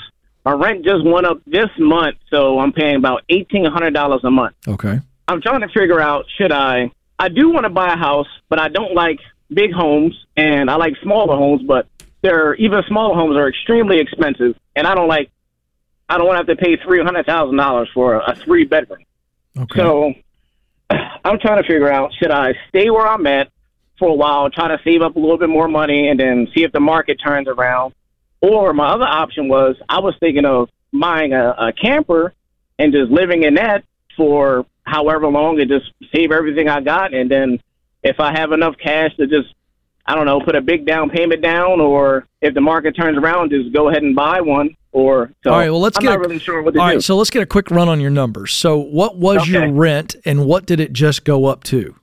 [0.46, 4.31] My rent just went up this month, so I'm paying about eighteen hundred dollars a
[4.31, 4.57] month.
[4.66, 4.98] Okay.
[5.29, 6.90] I'm trying to figure out should I?
[7.18, 9.18] I do want to buy a house, but I don't like
[9.53, 11.61] big homes, and I like smaller homes.
[11.62, 11.88] But
[12.22, 15.31] they're even smaller homes are extremely expensive, and I don't like.
[16.09, 18.64] I don't want to have to pay three hundred thousand dollars for a, a three
[18.64, 19.05] bedroom.
[19.59, 19.79] Okay.
[19.79, 20.14] So
[20.90, 23.53] I'm trying to figure out should I stay where I'm at
[23.99, 26.63] for a while, try to save up a little bit more money, and then see
[26.63, 27.95] if the market turns around.
[28.41, 32.35] Or my other option was I was thinking of buying a, a camper
[32.79, 33.85] and just living in that
[34.17, 37.61] for however long and just save everything I got, and then
[38.03, 39.49] if I have enough cash to just
[40.09, 43.51] I don't know, put a big down payment down, or if the market turns around,
[43.51, 44.75] just go ahead and buy one.
[44.91, 45.51] Or so.
[45.51, 45.71] All right.
[45.71, 46.09] Well, let's I'm get.
[46.09, 46.95] not a, really sure what to all do.
[46.95, 47.05] right.
[47.05, 48.55] So let's get a quick run on your numbers.
[48.55, 51.95] So what was your rent, and what did it just go up to?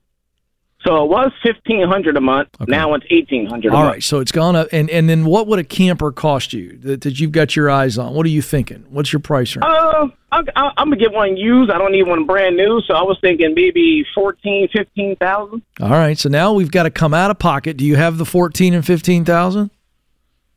[0.86, 2.50] So it was fifteen hundred a month.
[2.62, 2.70] Okay.
[2.70, 3.74] Now it's eighteen hundred.
[3.74, 4.04] All right.
[4.04, 7.20] So it's gone up, and and then what would a camper cost you that, that
[7.20, 8.14] you've got your eyes on?
[8.14, 8.86] What are you thinking?
[8.90, 9.66] What's your price range?
[9.66, 11.72] Uh, I, I, I'm gonna get one used.
[11.72, 12.82] I don't need one brand new.
[12.88, 15.64] So I was thinking maybe fourteen, fifteen thousand.
[15.82, 16.18] All right.
[16.18, 17.78] So now we've got to come out of pocket.
[17.78, 19.72] Do you have the fourteen and fifteen thousand?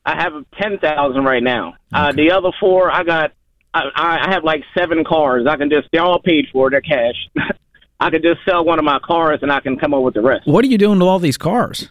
[0.05, 1.75] I have ten thousand right now.
[1.91, 3.33] Uh, the other four, I got.
[3.73, 5.47] I, I have like seven cars.
[5.49, 6.69] I can just they're all paid for.
[6.71, 7.29] They're cash.
[8.01, 10.21] I could just sell one of my cars and I can come up with the
[10.23, 10.47] rest.
[10.47, 11.89] What are you doing with all these cars?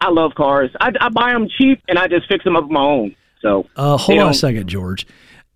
[0.00, 0.70] I love cars.
[0.80, 3.16] I, I buy them cheap and I just fix them up on my own.
[3.40, 5.06] So Uh, hold on a second, George.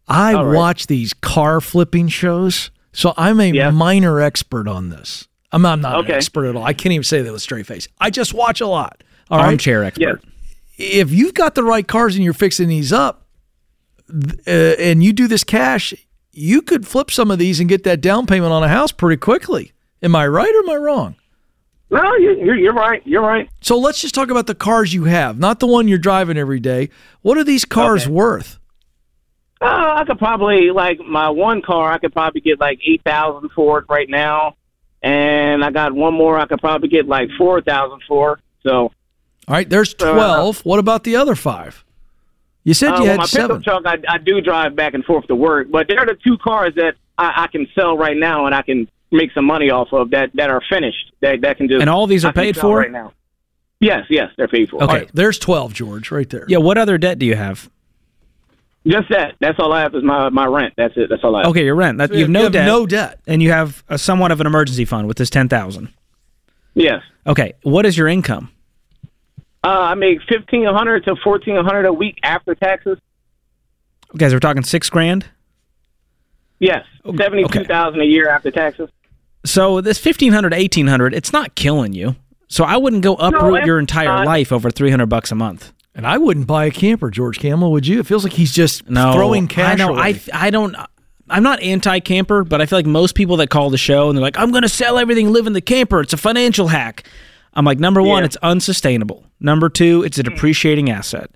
[0.06, 0.56] I All right.
[0.56, 3.70] watch these car flipping shows, so I'm a Yeah.
[3.70, 5.28] minor expert on this.
[5.52, 6.64] I'm not, I'm not an expert at all.
[6.64, 7.88] I can't even say that with a straight face.
[8.00, 9.02] I just watch a lot.
[9.30, 9.46] All right.
[9.48, 10.22] Armchair expert.
[10.78, 13.26] If you've got the right cars and you're fixing these up,
[14.10, 15.92] uh, and you do this cash,
[16.38, 19.18] you could flip some of these and get that down payment on a house pretty
[19.18, 19.72] quickly.
[20.02, 21.16] Am I right or am I wrong?
[21.90, 23.00] No, you, you're you're right.
[23.06, 23.48] You're right.
[23.62, 26.60] So let's just talk about the cars you have, not the one you're driving every
[26.60, 26.90] day.
[27.22, 28.12] What are these cars Okay.
[28.12, 28.58] worth?
[29.60, 31.90] Uh, I could probably like my one car.
[31.90, 34.54] I could probably get like eight thousand for it right now,
[35.02, 36.38] and I got one more.
[36.38, 38.38] I could probably get like four thousand for.
[38.62, 38.92] So All
[39.48, 40.60] right, there's Uh, 12.
[40.66, 41.84] what about the other five?
[42.64, 43.58] You said uh, you well, had my seven.
[43.60, 46.36] pickup truck, I, I do drive back and forth to work, but they're the two
[46.38, 49.88] cars that I, I can sell right now, and I can make some money off
[49.92, 51.12] of that that are finished.
[51.20, 51.80] That that can do.
[51.80, 52.78] And all these are I paid for?
[52.78, 53.12] right now.
[53.80, 54.82] Yes, yes, they're paid for.
[54.82, 54.84] Okay.
[54.84, 56.44] All right, there's 12, George, right there.
[56.48, 56.58] Yeah.
[56.58, 57.70] What other debt do you have?
[58.86, 59.34] Just that.
[59.40, 60.74] That's all I have is my my rent.
[60.76, 61.08] That's it.
[61.10, 61.50] That's all I have.
[61.50, 61.98] Okay, your rent.
[61.98, 62.66] That, you have You no have debt.
[62.66, 63.20] no debt.
[63.26, 65.92] and you have a somewhat of an emergency fund with this ten thousand.
[66.74, 67.02] Yes.
[67.26, 68.50] Okay, what is your income?
[69.68, 72.98] Uh, I make fifteen hundred to fourteen hundred a week after taxes.
[74.14, 75.26] Okay, so we're talking six grand.
[76.58, 77.18] Yes, Okay.
[77.18, 78.88] seventy two thousand a year after taxes.
[79.44, 82.16] So this fifteen hundred to eighteen hundred, it's not killing you.
[82.48, 84.26] So I wouldn't go uproot it's your entire not.
[84.26, 85.72] life over three hundred bucks a month.
[85.94, 88.00] And I wouldn't buy a camper, George Kamel, would you?
[88.00, 89.90] It feels like he's just No, throwing cash I know.
[89.96, 90.20] away.
[90.32, 90.74] I I don't.
[91.28, 94.22] I'm not anti-camper, but I feel like most people that call the show and they're
[94.22, 96.00] like, "I'm going to sell everything, live in the camper.
[96.00, 97.06] It's a financial hack."
[97.52, 98.26] I'm like, number one, Yeah.
[98.26, 99.24] it's unsustainable.
[99.40, 101.30] Number two, it's a depreciating asset.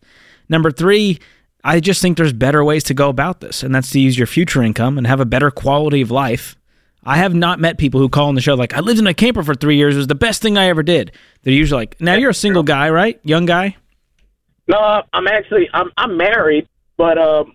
[0.48, 1.18] Number three,
[1.64, 4.26] I just think there's better ways to go about this, and that's to use your
[4.26, 6.56] future income and have a better quality of life.
[7.04, 9.14] I have not met people who call on the show like, "I lived in a
[9.14, 9.94] camper for three years.
[9.94, 11.12] It was the best thing I ever did."
[11.42, 13.18] They're usually like, "Now you're a single guy, right?
[13.24, 13.76] Young guy."
[14.68, 17.54] No, I'm actually I'm I'm married, but um,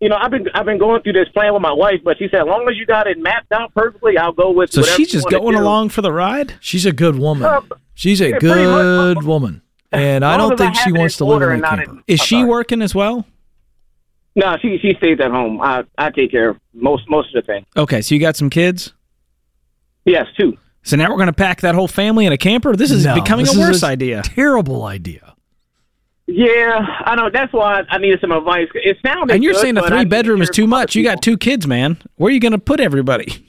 [0.00, 2.28] you know I've been I've been going through this plan with my wife, but she
[2.30, 4.72] said as long as you got it mapped out perfectly, I'll go with.
[4.72, 5.62] So whatever she's just wanna going do.
[5.62, 6.54] along for the ride.
[6.60, 7.44] She's a good woman.
[7.44, 7.60] Uh,
[7.94, 8.82] She's a yeah, pretty much.
[9.16, 9.62] good woman.
[9.92, 11.82] And I don't as I think she wants to live in and a camper.
[11.90, 12.48] in- Is I'm she sorry.
[12.48, 13.26] working as well?
[14.34, 15.60] No, she she stays at home.
[15.62, 17.64] I I take care of most most of the thing.
[17.76, 18.92] Okay, so you got some kids.
[20.04, 20.56] Yes, two.
[20.82, 22.76] So now we're going to pack that whole family in a camper.
[22.76, 24.22] This is No, becoming this a is worse idea.
[24.22, 25.34] Terrible idea.
[26.28, 27.30] Yeah, I know.
[27.32, 28.68] That's why I needed some advice.
[28.74, 29.32] It sounded.
[29.34, 30.94] And you're good, saying a three need bedroom is too much.
[30.96, 31.96] You got two kids, man.
[32.16, 33.45] Where are you going to put everybody?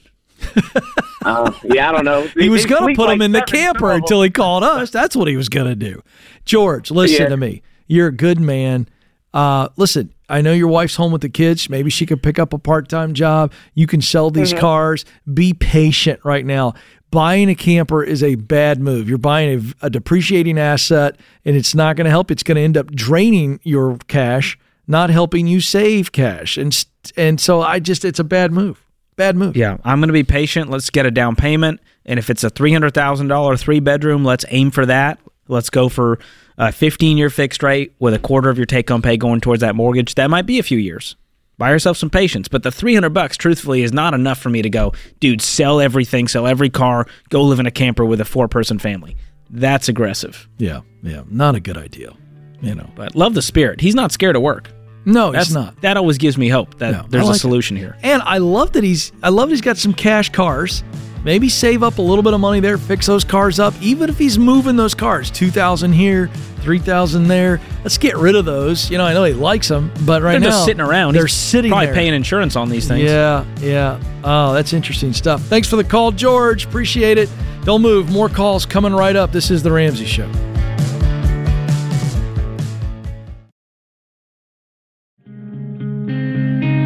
[1.24, 2.22] Uh, yeah, I don't know.
[2.36, 4.90] He was going to put like him in the camper until he called us.
[4.90, 6.02] That's what he was going to do.
[6.44, 7.28] George, listen Yeah.
[7.28, 7.62] to me.
[7.86, 8.88] You're a good man.
[9.34, 11.68] Uh, listen, I know your wife's home with the kids.
[11.68, 13.52] Maybe she could pick up a part time job.
[13.74, 14.60] You can sell these Mm-hmm.
[14.60, 15.04] cars.
[15.32, 16.74] Be patient right now.
[17.10, 19.08] Buying a camper is a bad move.
[19.08, 22.30] You're buying a, a depreciating asset, and it's not going to help.
[22.30, 26.56] It's going to end up draining your cash, not helping you save cash.
[26.58, 28.84] And and so I just, it's a bad move.
[29.18, 29.56] Bad move.
[29.56, 30.70] Yeah, I'm going to be patient.
[30.70, 31.80] Let's get a down payment.
[32.06, 35.18] And if it's a $300,000 three bedroom, let's aim for that.
[35.48, 36.20] Let's go for
[36.56, 39.60] a 15 year fixed rate with a quarter of your take home pay going towards
[39.62, 40.14] that mortgage.
[40.14, 41.16] That might be a few years.
[41.58, 42.46] Buy yourself some patience.
[42.46, 46.28] But the 300 bucks, truthfully, is not enough for me to go, dude, sell everything,
[46.28, 49.16] sell every car, go live in a camper with a four person family.
[49.50, 50.48] That's aggressive.
[50.58, 52.12] Yeah, yeah, not a good idea.
[52.60, 53.80] You know, But love the spirit.
[53.80, 54.70] He's not scared of work.
[55.12, 55.80] No, That's it's not.
[55.80, 57.40] That always gives me hope that No, there's like a it.
[57.40, 57.96] solution here.
[58.02, 60.84] And I love that he's I love that he's got some cash cars.
[61.24, 63.74] Maybe save up a little bit of money there, fix those cars up.
[63.82, 66.28] Even if he's moving those cars, two thousand here,
[66.60, 67.60] three thousand there.
[67.82, 68.88] Let's get rid of those.
[68.90, 71.14] You know, I know he likes them, but right now They're now just sitting around.
[71.14, 71.94] They're He's sitting probably there.
[71.96, 73.02] paying insurance on these things.
[73.10, 74.00] Yeah, yeah.
[74.22, 75.42] Oh, that's interesting stuff.
[75.42, 76.66] Thanks for the call, George.
[76.66, 77.28] Appreciate it.
[77.64, 78.10] Don't move.
[78.12, 79.32] More calls coming right up.
[79.32, 80.30] This is the Ramsey Show.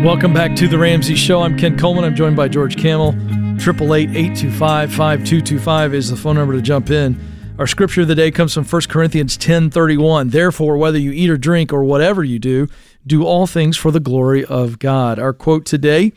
[0.02, 1.42] Welcome back to the Ramsey Show.
[1.42, 2.02] I'm Ken Coleman.
[2.02, 3.12] I'm joined by George Kamel.
[3.12, 7.16] 888-825-5225 is the phone number to jump in.
[7.56, 10.30] Our scripture of the day comes from 1 Corinthians 10:31.
[10.30, 12.66] Therefore, whether you eat or drink or whatever you do,
[13.06, 15.20] do all things for the glory of God.
[15.20, 16.12] Our quote today,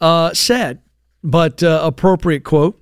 [0.00, 0.78] uh, sad
[1.24, 2.80] but uh, appropriate quote.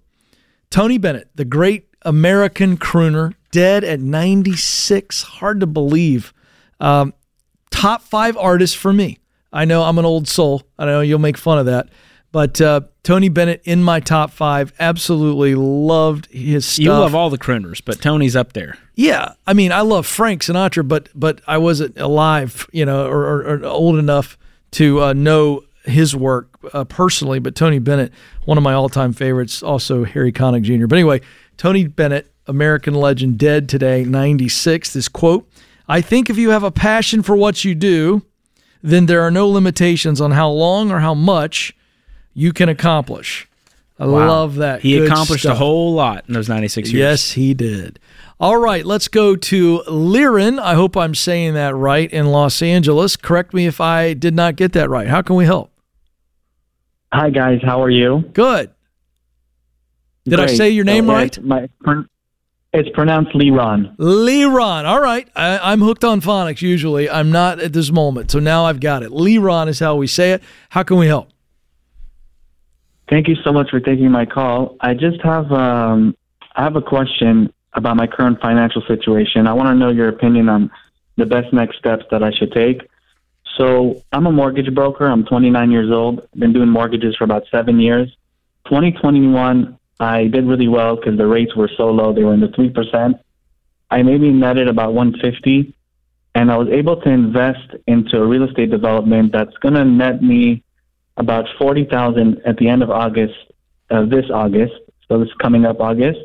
[0.68, 5.22] Tony Bennett, the great American crooner, dead at 96.
[5.22, 6.35] Hard to believe.
[6.79, 7.14] Um,
[7.70, 9.16] top five artists for me.
[9.53, 10.63] I know I'm an old soul.
[10.79, 11.89] I know you'll make fun of that.
[12.33, 14.73] But uh, Tony Bennett in my top five.
[14.79, 16.85] Absolutely loved his stuff.
[16.85, 18.77] You love all the crooners, but Tony's up there.
[18.95, 23.25] Yeah, I mean, I love Frank Sinatra, but but I wasn't alive, you know, or,
[23.25, 24.37] or, or old enough
[24.73, 27.39] to uh, know his work uh, personally.
[27.39, 28.13] But Tony Bennett,
[28.45, 30.87] one of my all-time favorites, also Harry Connick Jr.
[30.87, 31.21] But anyway,
[31.57, 34.93] Tony Bennett, American legend, dead today, 96.
[34.93, 35.49] This quote:
[35.89, 38.23] "I think if you have a passion for what you do,
[38.87, 41.75] then there are no limitations on how long or how much
[42.35, 43.49] you can accomplish."
[43.99, 44.83] I love that.
[44.83, 45.55] He Good accomplished stuff.
[45.55, 46.99] a whole lot in those 96 years.
[46.99, 47.99] Yes, he did.
[48.38, 50.59] All right, let's go to Liren.
[50.59, 53.16] I hope I'm saying that right in Los Angeles.
[53.16, 55.09] Correct me if I did not get that right.
[55.09, 55.72] How can we help?
[57.12, 58.25] Hi guys, how are you?
[58.35, 58.70] Good.
[60.25, 61.42] Did I say your name So, right?
[61.42, 62.09] My pron-
[62.77, 63.97] It's pronounced Leron.
[63.97, 64.85] Leron.
[64.85, 65.27] All right.
[65.35, 67.09] I, am hooked on phonics usually.
[67.09, 68.31] I'm not at this moment.
[68.31, 69.09] So now I've got it.
[69.09, 70.43] Leron is how we say it.
[70.69, 71.31] How can we help?
[73.09, 74.77] Thank you so much for taking my call.
[74.79, 76.15] I just have um,
[76.55, 79.47] I have a question about my current financial situation.
[79.47, 80.71] I want to know your opinion on
[81.17, 82.83] the best next steps that I should take.
[83.57, 85.07] So I'm a mortgage broker.
[85.07, 86.29] I'm 29 years old.
[86.37, 88.15] Been doing mortgages for about seven years.
[88.67, 92.13] 2021, I did really well because the rates were so low.
[92.13, 93.19] They were in the 3%.
[93.91, 95.75] I maybe netted about 150
[96.35, 100.23] and I was able to invest into a real estate development that's going to net
[100.23, 100.63] me
[101.17, 103.35] about 40,000 at the end of August,
[103.91, 104.75] uh, this August.
[105.09, 106.19] So this coming up August.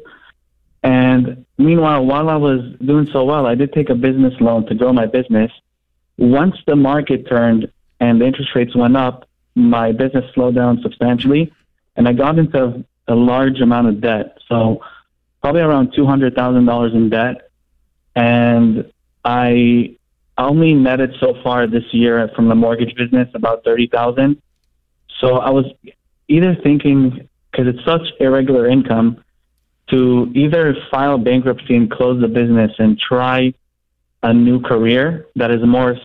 [0.83, 4.75] And meanwhile, while I was doing so well, I did take a business loan to
[4.75, 5.51] grow my business.
[6.17, 11.53] Once the market turned and the interest rates went up, my business slowed down substantially
[11.95, 14.37] and I got into a large amount of debt.
[14.47, 14.81] So
[15.41, 17.49] probably around two hundred thousand dollars in debt,
[18.15, 18.91] and
[19.25, 19.97] I
[20.37, 24.41] only netted so far this year from the mortgage business about thirty thousand.
[25.19, 25.65] So I was
[26.27, 29.23] either thinking because it's such irregular income
[29.89, 33.53] to either file bankruptcy and close the business and try
[34.23, 35.97] a new career that is more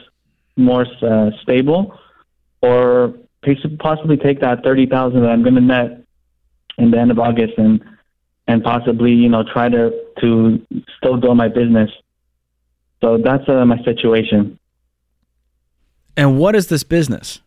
[0.57, 1.99] more uh, stable,
[2.63, 3.15] or
[3.79, 6.06] possibly take that thirty thousand that I'm going to net
[6.79, 7.83] in the end of August and
[8.49, 10.67] and possibly you know try to to
[10.99, 11.91] still grow my business.
[13.03, 14.59] So that's uh, my situation.
[16.17, 17.41] And what is this business?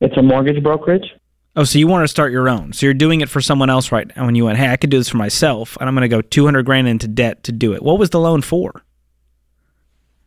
[0.00, 1.14] It's a mortgage brokerage.
[1.56, 2.72] Oh, so you want to start your own?
[2.72, 4.26] So you're doing it for someone else right now?
[4.26, 6.20] When you went, hey, I could do this for myself, and I'm going to go
[6.20, 7.82] 200 grand into debt to do it.
[7.82, 8.82] What was the loan for?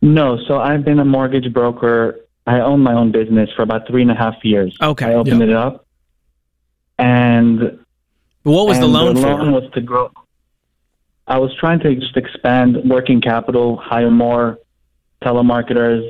[0.02, 2.20] No, so I've been a mortgage broker.
[2.46, 4.76] I own my own business for about three and a half years.
[4.82, 5.86] Okay, I opened it up,
[6.98, 7.80] and
[8.44, 9.28] what was and the loan the for?
[9.28, 10.12] loan was to grow.
[11.28, 14.60] I was trying to just expand working capital, hire more
[15.22, 16.10] telemarketers,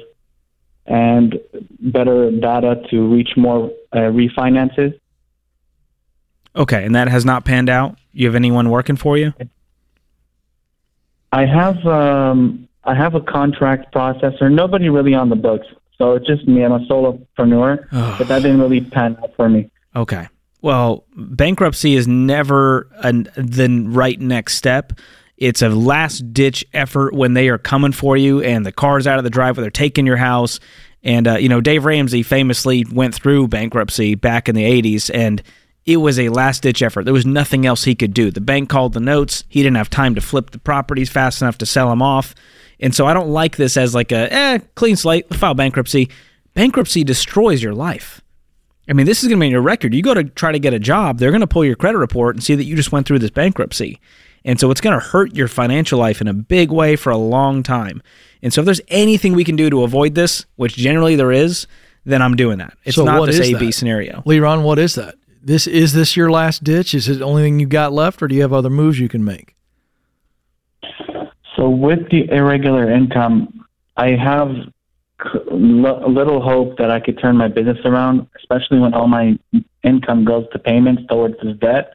[0.85, 1.39] and
[1.79, 4.99] better data to reach more uh, refinances.
[6.55, 7.97] Okay, and that has not panned out.
[8.13, 9.33] You have anyone working for you?
[11.31, 14.51] I have um, I have a contract processor.
[14.51, 16.63] Nobody really on the books, so it's just me.
[16.63, 19.69] I'm a solopreneur, but that didn't really pan out for me.
[19.95, 20.27] Okay.
[20.61, 24.93] Well, bankruptcy is never an, the right next step.
[25.37, 29.19] It's a last ditch effort when they are coming for you and the car's out
[29.19, 30.59] of the driveway, they're taking your house.
[31.03, 35.43] And, uh, you know, Dave Ramsey famously went through bankruptcy back in the 80s, and
[35.85, 37.05] it was a last ditch effort.
[37.05, 38.31] There was nothing else he could do.
[38.31, 39.43] The bank called the notes.
[39.47, 42.33] He didn't have time to flip the properties fast enough to sell them off.
[42.79, 46.09] And so I don't like this as like a, eh, clean slate, file bankruptcy.
[46.55, 48.21] Bankruptcy destroys your life.
[48.89, 49.93] I mean, this is going to be in your record.
[49.93, 52.35] You go to try to get a job, they're going to pull your credit report
[52.35, 53.99] and see that you just went through this bankruptcy.
[54.45, 57.17] And so it's going to hurt your financial life in a big way for a
[57.17, 58.01] long time.
[58.41, 61.67] And so if there's anything we can do to avoid this, which generally there is,
[62.05, 62.77] then I'm doing that.
[62.85, 64.21] It's So not this A B scenario.
[64.25, 65.15] Leron, what is that?
[65.43, 66.93] This is this your last ditch?
[66.93, 69.09] Is it the only thing you got left, or do you have other moves you
[69.09, 69.55] can make?
[71.55, 73.65] So with the irregular income,
[73.97, 74.71] I have c- l-
[75.51, 79.37] little hope that I could turn my business around, especially when all my
[79.83, 81.93] income goes to payments towards this debt.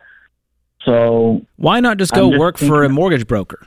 [0.85, 3.67] So Why not just go just work for a mortgage broker?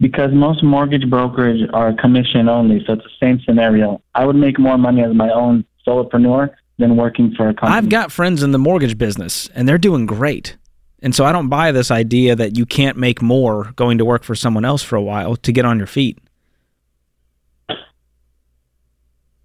[0.00, 4.00] because most mortgage brokers are commission only, so it's the same scenario.
[4.14, 7.76] I would make more money as my own solopreneur than working for a company.
[7.76, 10.56] I've got friends in the mortgage business and they're doing great.
[11.02, 14.24] And so I don't buy this idea that you can't make more going to work
[14.24, 16.18] for someone else for a while to get on your feet.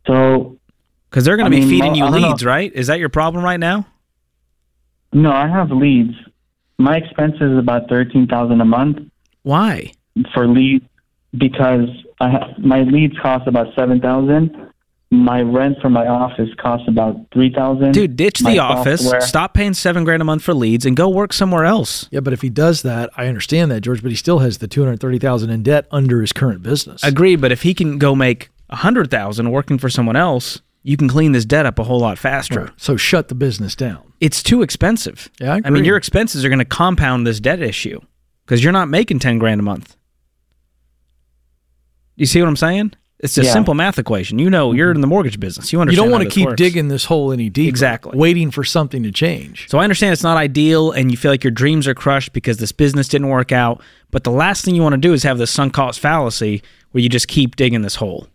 [0.07, 0.57] So
[1.09, 2.27] Because they're going to be mean, feeding well, you I don't know.
[2.29, 2.71] leads, right?
[2.73, 3.87] Is that your problem right now?
[5.13, 6.13] no, I have leads.
[6.77, 8.99] My expense is about thirteen thousand a month.
[9.43, 9.91] Why?
[10.33, 10.85] for leads
[11.37, 11.89] because
[12.21, 14.55] I ha- my leads cost about seven thousand.
[15.11, 17.93] My rent for my office costs about three thousand.
[17.93, 20.97] Dude, ditch My the office, software- stop paying seven grand a month for leads, and
[20.97, 22.07] go work somewhere else.
[22.11, 24.01] Yeah, but if he does that, I understand that, George.
[24.01, 27.03] But he still has the two hundred thirty thousand in debt under his current business.
[27.03, 30.97] Agree, but if he can go make a hundred thousand working for someone else, you
[30.97, 32.73] can clean this debt up a whole lot faster.
[32.77, 34.13] So shut the business down.
[34.19, 35.29] It's too expensive.
[35.39, 38.01] Yeah, I I mean, your expenses are going to compound this debt issue
[38.45, 39.95] because you're not making ten grand a month.
[42.17, 42.93] You see what I'm saying?
[43.19, 43.53] It's a Yeah.
[43.53, 44.39] simple math equation.
[44.39, 44.97] You know, you're mm-hmm.
[44.97, 45.71] in the mortgage business.
[45.71, 45.97] You understand.
[45.97, 46.57] You don't want to keep works.
[46.57, 47.69] digging this hole any deeper.
[47.69, 48.17] Exactly.
[48.17, 49.69] Waiting for something to change.
[49.69, 52.57] So I understand it's not ideal and you feel like your dreams are crushed because
[52.57, 53.81] this business didn't work out.
[54.11, 56.61] But the last thing you want to do is have this sunk cost fallacy
[56.91, 58.27] where you just keep digging this hole.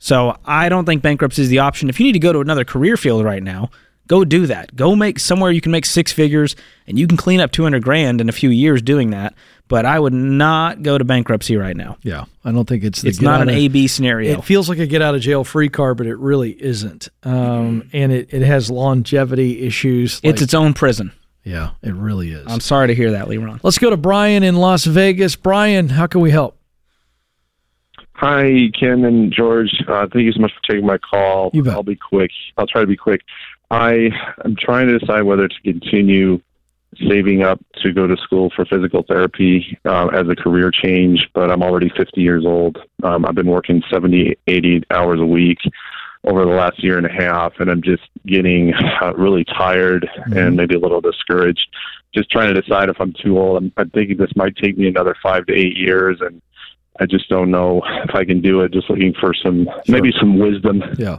[0.00, 1.88] So I don't think bankruptcy is the option.
[1.88, 3.70] If you need to go to another career field right now,
[4.06, 4.74] Go do that.
[4.74, 6.56] Go make somewhere you can make six figures
[6.88, 9.34] and you can clean up 200 grand in a few years doing that.
[9.68, 11.96] But I would not go to bankruptcy right now.
[12.02, 14.36] Yeah, I don't think it's the It's not an of- A B scenario.
[14.36, 17.06] It feels like a get out of jail free card, but it really isn't.
[17.22, 20.18] Um, and it, it has longevity issues.
[20.24, 21.12] it's its own prison.
[21.44, 22.44] yeah, it really is.
[22.48, 23.60] I'm sorry to hear that, Leron.
[23.62, 25.36] Let's go to Brian in Las Vegas.
[25.36, 26.56] Brian, how can we help?
[28.20, 29.74] Hi, Ken and George.
[29.88, 31.50] Uh, thank you so much for taking my call.
[31.54, 31.72] You bet.
[31.72, 32.30] I'll be quick.
[32.58, 33.22] I'll try to be quick.
[33.70, 34.10] I
[34.44, 36.38] am trying to decide whether to continue
[37.08, 41.50] saving up to go to school for physical therapy uh, as a career change, but
[41.50, 42.76] I'm already 50 years old.
[43.02, 45.60] Um, I've been working 70, 80 hours a week
[46.24, 50.06] over the last year and a half, and I'm just getting uh, really tired
[50.36, 51.74] and maybe a little discouraged.
[52.14, 53.62] Just trying to decide if I'm too old.
[53.62, 56.42] I'm, I'm thinking this might take me another five to eight years, and
[57.00, 58.72] I just don't know if I can do it.
[58.72, 60.82] Just looking for some maybe some wisdom.
[60.98, 61.18] Yeah.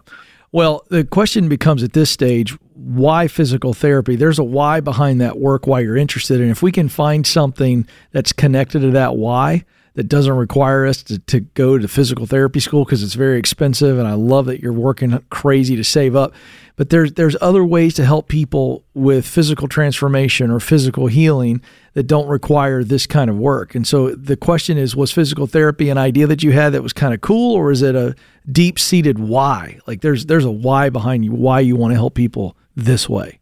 [0.51, 4.15] Well, the question becomes at this stage why physical therapy?
[4.15, 6.41] There's a why behind that work, why you're interested.
[6.41, 11.03] And if we can find something that's connected to that why, that doesn't require us
[11.03, 13.99] to, to go to physical therapy school because it's very expensive.
[13.99, 16.34] And I love that you're working crazy to save up.
[16.75, 21.61] But there's there's other ways to help people with physical transformation or physical healing
[21.93, 23.75] that don't require this kind of work.
[23.75, 26.93] And so the question is, was physical therapy an idea that you had that was
[26.93, 28.15] kind of cool, or is it a
[28.49, 29.79] deep seated why?
[29.87, 33.39] Like there's there's a why behind you, why you want to help people this way.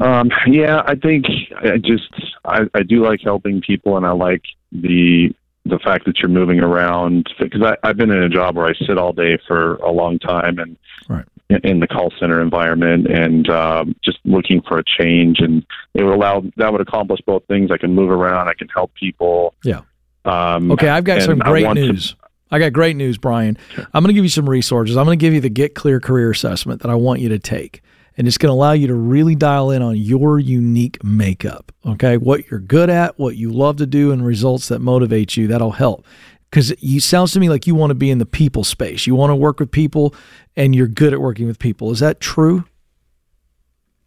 [0.00, 1.26] Um, yeah, I think
[1.62, 2.12] I just
[2.44, 4.42] I, I do like helping people, and I like
[4.72, 5.34] the
[5.66, 8.72] the fact that you're moving around because I, I've been in a job where I
[8.86, 10.76] sit all day for a long time and
[11.08, 11.24] Right.
[11.64, 16.14] In, the call center environment and um, just looking for a change and it would
[16.14, 17.70] allow that would accomplish both things.
[17.70, 19.54] I can move around, I can help people.
[19.64, 19.80] Yeah.
[20.24, 22.14] Um, Okay, I've got some great want to- news.
[22.52, 23.56] I got great news, Brian.
[23.76, 24.96] I'm going to give you some resources.
[24.96, 27.38] I'm going to give you the Get Clear Career Assessment that I want you to
[27.38, 27.80] take.
[28.16, 31.70] And it's going to allow you to really dial in on your unique makeup.
[31.86, 32.16] Okay.
[32.16, 35.46] What you're good at, what you love to do, and results that motivate you.
[35.46, 36.04] That'll help.
[36.50, 39.06] Because it sounds to me like you want to be in the people space.
[39.06, 40.14] You want to work with people
[40.56, 41.92] and you're good at working with people.
[41.92, 42.64] Is that true?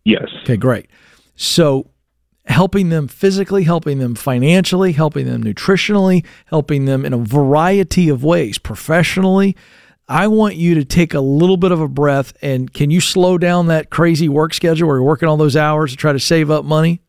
[0.03, 0.27] Yes.
[0.41, 0.87] Okay, great.
[1.35, 1.89] So,
[2.45, 8.23] helping them physically, helping them financially, helping them nutritionally, helping them in a variety of
[8.23, 9.55] ways, professionally.
[10.09, 13.37] I want you to take a little bit of a breath and can you slow
[13.37, 16.51] down that crazy work schedule where you're working all those hours to try to save
[16.51, 17.01] up money?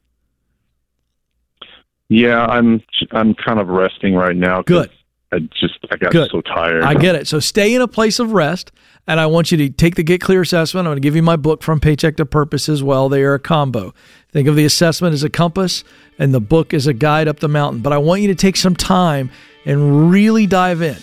[2.08, 2.80] Yeah, I'm
[3.10, 4.62] I'm kind of resting right now.
[4.62, 4.90] Good.
[5.34, 6.30] I just I got Good.
[6.30, 6.84] so tired.
[6.84, 7.26] I get it.
[7.26, 8.70] So stay in a place of rest,
[9.06, 10.86] and I want you to take the Get Clear assessment.
[10.86, 13.08] I'm going to give you my book from Paycheck to Purpose as well.
[13.08, 13.92] They are a combo.
[14.30, 15.82] Think of the assessment as a compass,
[16.18, 17.82] and the book as a guide up the mountain.
[17.82, 19.30] But I want you to take some time
[19.66, 20.96] and really dive in.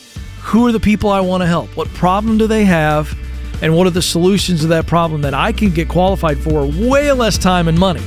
[0.43, 1.75] Who are the people I want to help?
[1.75, 3.13] What problem do they have?
[3.61, 7.11] And what are the solutions to that problem that I can get qualified for way
[7.11, 8.01] less time and money?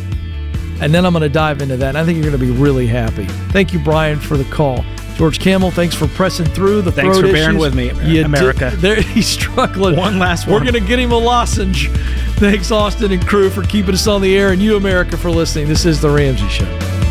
[0.81, 1.91] And then I'm going to dive into that.
[1.91, 3.27] And I think you're going to be really happy.
[3.53, 4.85] Thank you, Brian, for the call.
[5.17, 7.61] George Kamel, thanks for pressing through the Thanks for bearing issues.
[7.61, 8.73] with me, You did- America.
[8.79, 9.97] there, he's struggling.
[9.97, 10.63] One last We're one.
[10.65, 11.89] going to get him a lozenge.
[12.37, 15.69] Thanks, Austin and crew, for keeping us on the air, and you, America, for listening.
[15.69, 17.04] This is The Ramsey Show.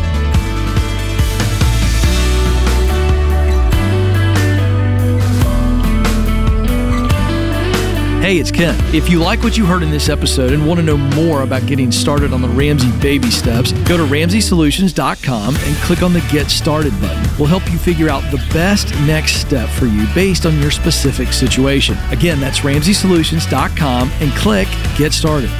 [8.24, 8.74] Hey, it's Ken.
[8.94, 11.66] If you like what you heard in this episode and want to know more about
[11.66, 16.50] getting started on the Ramsey baby steps, go to ramseysolutions.com and click on the Get
[16.50, 17.22] Started button.
[17.38, 21.34] We'll help you figure out the best next step for you based on your specific
[21.34, 21.98] situation.
[22.12, 25.50] Again, that's ramseysolutions.com and click Get Started.